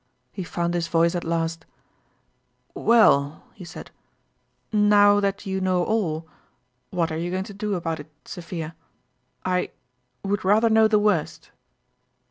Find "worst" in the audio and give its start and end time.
10.97-11.51